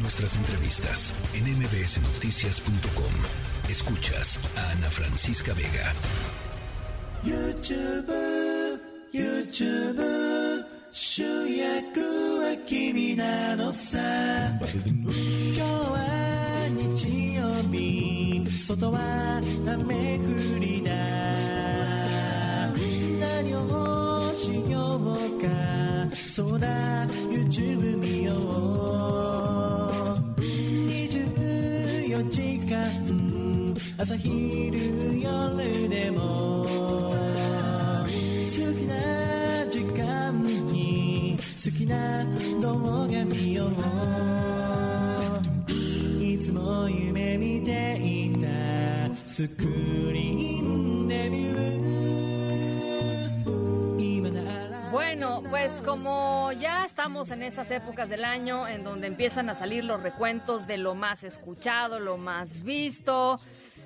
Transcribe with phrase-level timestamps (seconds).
[0.00, 3.70] nuestras entrevistas en mbsnoticias.com.
[3.70, 5.92] Escuchas a Ana Francisca Vega.
[7.22, 8.12] YouTube,
[9.12, 10.64] YouTube,
[10.96, 13.04] 主役は君
[34.08, 38.06] 朝昼夜でも好
[38.74, 40.42] きな時間
[40.72, 42.24] に好きな
[42.60, 43.70] 動画見よう
[46.22, 48.48] いつも夢見ていた
[49.26, 49.64] スク
[50.12, 59.84] リーンデビュー今なら Bueno, pues como ya estamos en esas épocas del año en donde empiezan a salir
[59.84, 63.40] los recuentos de lo más escuchado, lo más visto,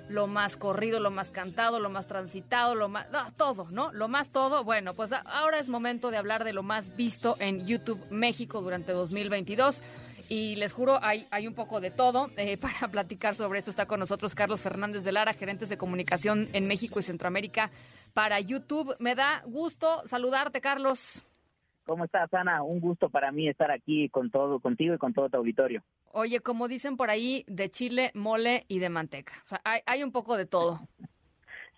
[0.08, 3.92] lo más corrido, lo más cantado, lo más transitado, lo más todo, ¿no?
[3.92, 4.64] Lo más todo.
[4.64, 8.92] Bueno, pues ahora es momento de hablar de lo más visto en YouTube México durante
[8.92, 9.82] 2022.
[10.28, 12.30] Y les juro, hay, hay un poco de todo.
[12.36, 16.48] Eh, para platicar sobre esto está con nosotros Carlos Fernández de Lara, gerentes de comunicación
[16.52, 17.70] en México y Centroamérica
[18.12, 18.94] para YouTube.
[18.98, 21.24] Me da gusto saludarte, Carlos.
[21.84, 22.62] ¿Cómo estás, Ana?
[22.62, 25.82] Un gusto para mí estar aquí con todo, contigo y con todo tu auditorio.
[26.16, 29.32] Oye, como dicen por ahí, de chile, mole y de manteca.
[29.46, 30.80] O sea, hay, hay un poco de todo.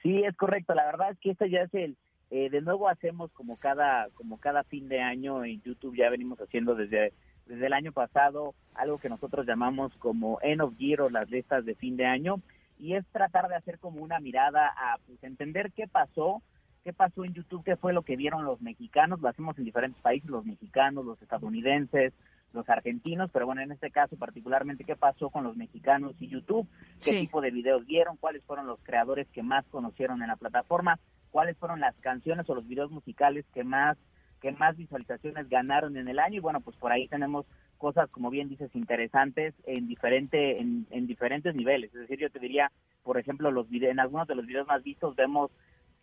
[0.02, 0.74] Sí, es correcto.
[0.74, 1.96] La verdad es que este ya es el,
[2.30, 6.38] eh, de nuevo hacemos como cada, como cada fin de año en YouTube ya venimos
[6.38, 7.14] haciendo desde,
[7.46, 11.64] desde el año pasado algo que nosotros llamamos como end of year o las listas
[11.64, 12.40] de fin de año
[12.78, 16.42] y es tratar de hacer como una mirada a pues, entender qué pasó,
[16.84, 20.02] qué pasó en YouTube, qué fue lo que vieron los mexicanos, lo hacemos en diferentes
[20.02, 22.12] países, los mexicanos, los estadounidenses,
[22.56, 26.66] los argentinos, pero bueno, en este caso particularmente qué pasó con los mexicanos y YouTube,
[27.04, 27.20] qué Sí.
[27.20, 30.98] tipo de videos vieron, cuáles fueron los creadores que más conocieron en la plataforma,
[31.30, 33.96] cuáles fueron las canciones o los videos musicales que más
[34.40, 37.46] que más visualizaciones ganaron en el año y bueno, pues por ahí tenemos
[37.78, 42.38] cosas como bien dices interesantes en diferente en, en diferentes niveles, es decir, yo te
[42.38, 42.70] diría,
[43.02, 45.50] por ejemplo, los vide- en algunos de los videos más vistos vemos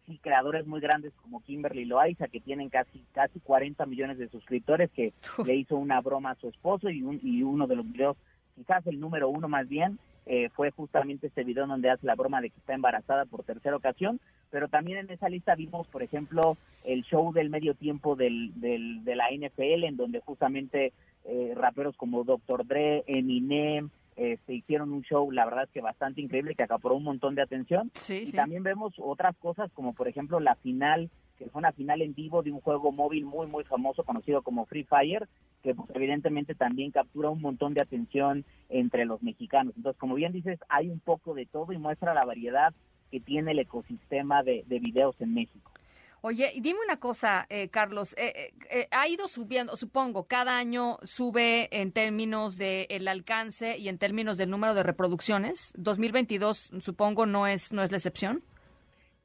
[0.06, 4.90] sí, creadores muy grandes como Kimberly Loaiza que tienen casi casi 40 millones de suscriptores
[4.92, 5.48] que Uf.
[5.48, 8.18] le hizo una broma a su esposo y, un, y uno de los videos,
[8.56, 12.40] quizás el número uno más bien, eh, fue justamente este video donde hace la broma
[12.40, 14.22] de que está embarazada por tercera ocasión,
[14.52, 19.04] pero también en esa lista vimos, por ejemplo, el show del medio tiempo del, del,
[19.04, 20.94] de la NFL, en donde justamente
[21.26, 22.66] eh, raperos como Dr.
[22.66, 27.04] Dre, Eminem, se hicieron un show, la verdad es que bastante increíble, que acaparó un
[27.04, 27.92] montón de atención.
[27.94, 28.38] Sí, Y sí.
[28.38, 32.44] también vemos otras cosas como por ejemplo la final, que fue una final en vivo
[32.44, 35.28] de un juego móvil muy muy famoso conocido como Free Fire,
[35.64, 39.74] que pues, evidentemente también captura un montón de atención entre los mexicanos.
[39.76, 42.74] Entonces, como bien dices, hay un poco de todo y muestra la variedad
[43.12, 45.73] que tiene el ecosistema de, de videos en México.
[46.26, 50.98] Oye, y dime una cosa, eh, Carlos, eh, eh, ha ido subiendo, supongo, cada año
[51.04, 55.74] sube en términos de el alcance y en términos del número de reproducciones.
[55.76, 58.42] 2022, supongo, no es no es la excepción.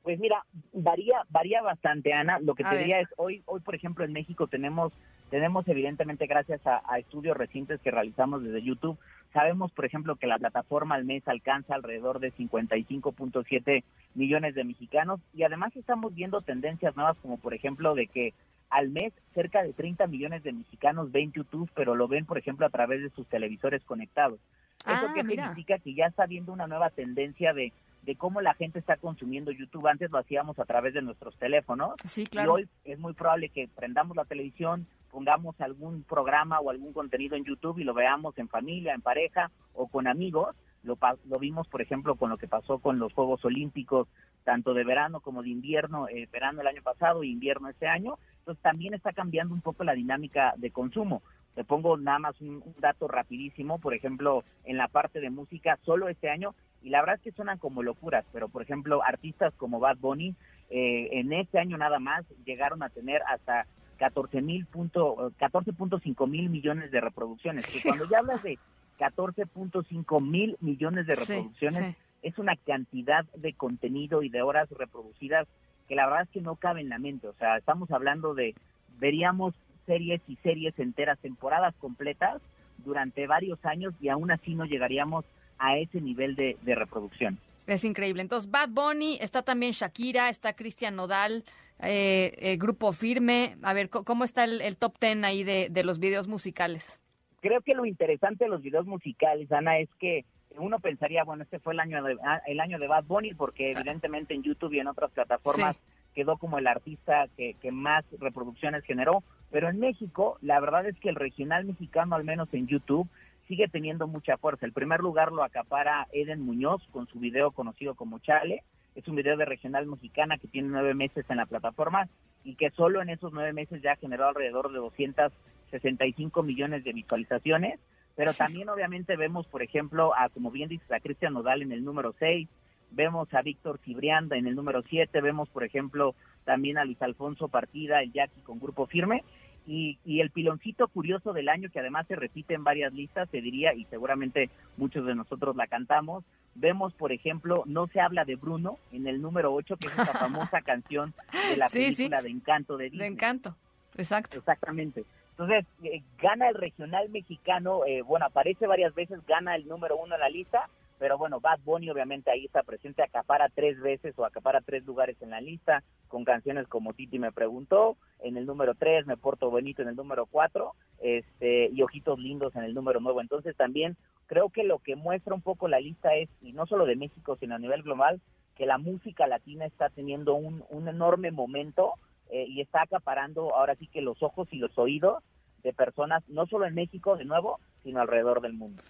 [0.02, 2.40] Pues mira, varía varía bastante, Ana.
[2.40, 2.84] Lo que A te ver.
[2.84, 4.92] diría es, hoy, hoy por ejemplo, en México tenemos,
[5.30, 8.98] tenemos evidentemente gracias a, a estudios recientes que realizamos desde YouTube,
[9.32, 13.84] sabemos, por ejemplo, que la plataforma al mes alcanza alrededor de 55.7
[14.14, 18.34] millones de mexicanos y además estamos viendo tendencias nuevas como, por ejemplo, de que
[18.70, 22.66] al mes cerca de 30 millones de mexicanos ven YouTube, pero lo ven, por ejemplo,
[22.66, 24.38] a través de sus televisores conectados.
[24.86, 25.28] ¿Eso Ah, mira.
[25.48, 25.78] significa?
[25.78, 27.72] Que ya está viendo una nueva tendencia de,
[28.08, 29.86] de cómo la gente está consumiendo YouTube.
[29.86, 33.68] Antes lo hacíamos a través de nuestros teléfonos Sí, y hoy es muy probable que
[33.68, 38.48] prendamos la televisión, pongamos algún programa o algún contenido en YouTube y lo veamos en
[38.48, 40.56] familia, en pareja o con amigos.
[40.84, 44.08] Lo, lo vimos, por ejemplo, con lo que pasó con los Juegos Olímpicos,
[44.42, 48.18] tanto de verano como de invierno, eh, verano el año pasado e invierno este año.
[48.38, 51.22] Entonces también está cambiando un poco la dinámica de consumo.
[51.58, 55.76] Te pongo nada más un, un dato rapidísimo, por ejemplo, en la parte de música,
[55.82, 59.52] solo este año, y la verdad es que suenan como locuras, pero por ejemplo, artistas
[59.56, 60.36] como Bad Bunny,
[60.70, 63.66] eh, en este año nada más llegaron a tener hasta
[63.96, 67.66] 14 mil punto, 14.5 mil millones de reproducciones.
[67.66, 68.56] Que cuando ya hablas de
[69.00, 71.96] 14.5 mil millones de Sí, reproducciones, sí.
[72.22, 75.48] es una cantidad de contenido y de horas reproducidas
[75.88, 77.26] que la verdad es que no cabe en la mente.
[77.26, 78.54] O sea, estamos hablando de,
[79.00, 79.54] veríamos
[79.88, 82.40] series y series enteras, temporadas completas
[82.84, 85.24] durante varios años y aún así no llegaríamos
[85.58, 87.40] a ese nivel de, de reproducción.
[87.66, 88.22] Es increíble.
[88.22, 91.44] Entonces, Bad Bunny, está también Shakira, está Cristian Nodal,
[91.80, 93.56] eh, eh, Grupo Firme.
[93.62, 97.00] A ver, ¿cómo está el, el top ten ahí de, de los videos musicales?
[97.40, 100.24] creo que lo interesante de los videos musicales, Ana, es que
[100.56, 103.70] uno pensaría, bueno, este fue el año de, ah, el año de Bad Bunny, porque
[103.70, 105.76] evidentemente en YouTube y en otras plataformas
[106.14, 110.98] quedó como el artista que, que más reproducciones generó, pero en México, la verdad es
[110.98, 113.08] que el regional mexicano, al menos en YouTube,
[113.46, 114.66] sigue teniendo mucha fuerza.
[114.66, 118.62] El primer lugar lo acapara Eden Muñoz con su video conocido como Chale.
[118.94, 122.08] Es un video de regional mexicana que tiene nueve meses en la plataforma
[122.44, 127.80] y que solo en esos nueve meses ya generó alrededor de 265 millones de visualizaciones.
[128.16, 131.84] Pero también obviamente vemos, por ejemplo, a, como bien dice, a Cristian Nodal en el
[131.84, 132.48] número 6,
[132.90, 136.14] vemos a Víctor Cibrianda en el número 7, vemos, por ejemplo,
[136.44, 139.24] también a Luis Alfonso Partida, el Jackie con Grupo Firme,
[139.66, 143.42] y, y, el piloncito curioso del año, que además se repite en varias listas, se
[143.42, 144.48] diría, y seguramente
[144.78, 146.24] muchos de nosotros la cantamos,
[146.54, 150.06] vemos, por ejemplo, No se habla de Bruno, en el número 8, que es esa
[150.18, 151.14] famosa canción
[151.50, 153.00] de la película de Encanto de Disney.
[153.00, 153.56] De Encanto,
[153.96, 154.38] exacto.
[154.38, 155.04] Exactamente.
[155.30, 160.16] Entonces, eh, gana el regional mexicano, eh, bueno, aparece varias veces, gana el número uno
[160.16, 160.68] en la lista,
[160.98, 165.16] pero bueno, Bad Bunny obviamente ahí está presente, acapara tres veces o acapara tres lugares
[165.20, 169.50] en la lista, con canciones como Titi me preguntó, en el número tres, Me Porto
[169.50, 173.20] Bonito en el número cuatro, este, y Ojitos Lindos en el número nuevo.
[173.20, 173.96] Entonces también
[174.26, 177.36] creo que lo que muestra un poco la lista es, y no solo de México,
[177.38, 178.20] sino a nivel global,
[178.56, 181.94] que la música latina está teniendo un, un enorme momento
[182.30, 185.22] eh, y está acaparando ahora sí que los ojos y los oídos
[185.62, 188.82] de personas, no solo en México de nuevo, sino alrededor del mundo.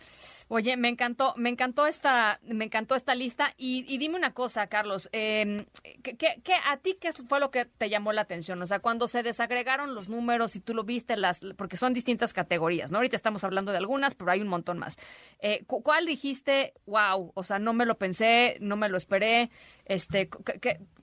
[0.51, 5.11] Oye, me encantó, me encantó esta, me encantó esta lista y, dime una cosa, Carlos,
[5.13, 5.67] eh,
[6.03, 8.61] ¿qué, a ti qué fue lo que te llamó la atención?
[8.63, 12.33] O sea, cuando se desagregaron los números y tú lo viste, las, porque son distintas
[12.33, 12.97] categorías, ¿no?
[12.97, 14.97] Ahorita estamos hablando de algunas, pero hay un montón más.
[15.41, 19.51] Eh, ¿Cuál dijiste, wow, o sea, no me lo pensé, no me lo esperé?
[19.85, 20.31] Este,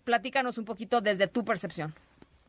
[0.03, 1.93] platícanos un poquito desde tu percepción.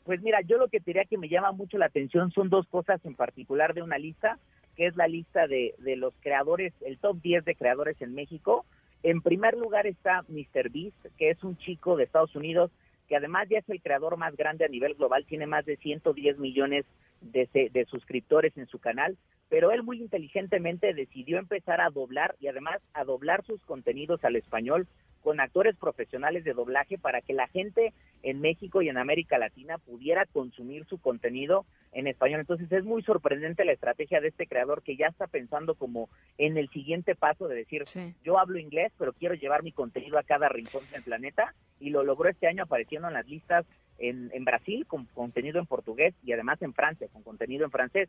[0.04, 3.04] Pues mira, yo lo que diría que me llama mucho la atención son dos cosas
[3.04, 4.38] en particular de una lista,
[4.76, 8.64] que es la lista de, de los creadores, el top 10 de creadores en México.
[9.02, 10.70] En primer lugar está Mr.
[10.70, 12.70] Beast, que es un chico de Estados Unidos
[13.06, 16.38] que además ya es el creador más grande a nivel global, tiene más de 110
[16.38, 16.84] millones
[17.20, 19.16] de, de, suscriptores en su canal,
[19.48, 24.36] pero él muy inteligentemente decidió empezar a doblar y además a doblar sus contenidos al
[24.36, 24.86] español
[25.26, 27.92] con actores profesionales de doblaje para que la gente
[28.22, 32.38] en México y en América Latina pudiera consumir su contenido en español.
[32.38, 36.08] Entonces es muy sorprendente la estrategia de este creador que ya está pensando como
[36.38, 37.82] en el siguiente paso de decir,
[38.22, 42.04] yo hablo inglés, pero quiero llevar mi contenido a cada rincón del planeta y lo
[42.04, 43.66] logró este año apareciendo en las listas
[43.98, 48.08] en, en Brasil con contenido en portugués y además en Francia con contenido en francés.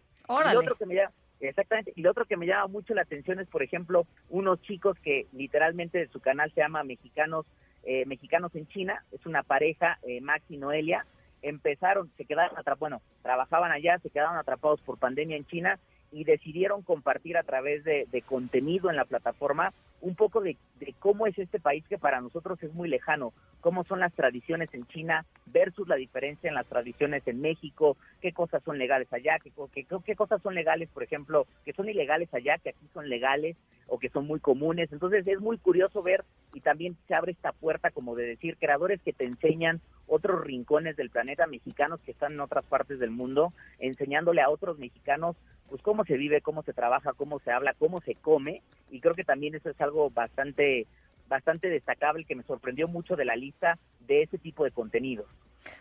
[0.54, 3.40] Y otro que me llama, exactamente, y lo otro que me llama mucho la atención
[3.40, 7.46] es, por ejemplo, unos chicos que literalmente su canal se llama Mexicanos
[7.90, 11.06] eh, Mexicanos en China, es una pareja, eh, Max y Noelia,
[11.42, 15.80] empezaron, se quedaron atrapados, bueno, trabajaban allá, se quedaron atrapados por pandemia en China
[16.12, 20.58] y decidieron compartir a través de, contenido en la plataforma un poco de,
[21.00, 24.86] cómo es este país que para nosotros es muy lejano, cómo son las tradiciones en
[24.88, 30.16] China versus la diferencia en las tradiciones en México, qué cosas son legales allá, qué
[30.16, 33.58] cosas son legales, por ejemplo, que son ilegales allá, que aquí son legales
[33.88, 34.92] o que son muy comunes.
[34.92, 36.24] Entonces es muy curioso ver
[36.54, 40.96] y también se abre esta puerta como de decir creadores que te enseñan otros rincones
[40.96, 45.36] del planeta mexicanos que están en otras partes del mundo, enseñándole a otros mexicanos
[45.70, 49.14] pues cómo se vive, cómo se trabaja, cómo se habla, cómo se come y creo
[49.14, 50.88] que también eso es algo bastante
[51.28, 55.28] bastante destacable que me sorprendió mucho de la lista de ese tipo de contenidos.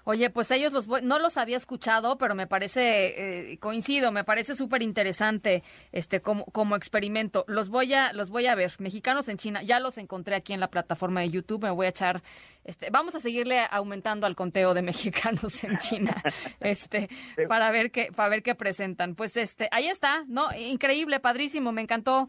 [0.05, 4.55] Oye, pues ellos los no los había escuchado, pero me parece eh, coincido, me parece
[4.55, 5.63] súper interesante
[5.93, 7.45] este como, como experimento.
[7.47, 8.73] Los voy a los voy a ver.
[8.79, 11.63] Mexicanos en China, ya los encontré aquí en la plataforma de YouTube.
[11.63, 12.23] Me voy a echar
[12.65, 16.23] este vamos a seguirle aumentando al conteo de mexicanos en China.
[16.61, 17.09] este
[17.49, 19.15] para ver qué para ver qué presentan.
[19.15, 20.49] Pues este, ahí está, ¿no?
[20.59, 22.29] Increíble, padrísimo, me encantó.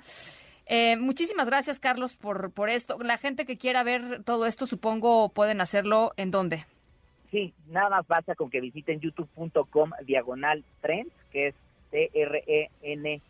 [0.70, 2.98] Eh, muchísimas gracias, Carlos, por, por esto.
[3.00, 6.66] La gente que quiera ver todo esto, supongo, pueden hacerlo en dónde.
[7.32, 11.56] Sí, nada más basta con que visiten youtube.com diagonal trends, que es
[11.92, 13.26] T-R-E-N-D-S,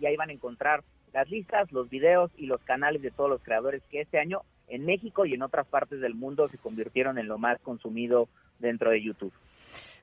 [0.00, 3.42] y ahí van a encontrar las listas, los videos y los canales de todos los
[3.42, 7.26] creadores que este año en México y en otras partes del mundo se convirtieron en
[7.26, 8.28] lo más consumido
[8.58, 9.32] dentro de YouTube.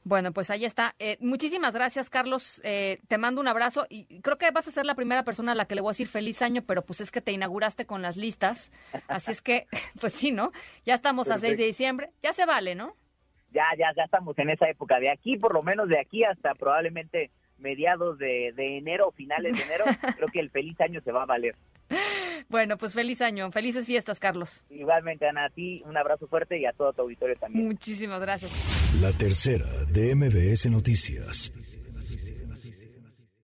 [0.05, 0.93] Bueno, pues ahí está.
[0.99, 2.61] Eh, muchísimas gracias, Carlos.
[2.63, 5.55] Eh, te mando un abrazo y creo que vas a ser la primera persona a
[5.55, 8.03] la que le voy a decir feliz año, pero pues es que te inauguraste con
[8.03, 8.71] las listas.
[9.07, 9.65] Así es que,
[9.99, 10.51] pues sí, ¿no?
[10.85, 12.11] Ya estamos a 6 de diciembre.
[12.21, 12.93] Ya se vale, ¿no?
[13.51, 14.99] Ya, ya, ya estamos en esa época.
[14.99, 19.63] De aquí, por lo menos de aquí hasta probablemente mediados de, de enero, finales de
[19.63, 19.85] enero,
[20.17, 21.55] creo que el feliz año se va a valer.
[22.47, 24.63] Bueno, pues feliz año, felices fiestas, Carlos.
[24.69, 27.65] Igualmente, Ana, a ti un abrazo fuerte y a todo tu auditorio también.
[27.65, 28.51] Muchísimas gracias.
[29.01, 31.51] La tercera de MBS Noticias.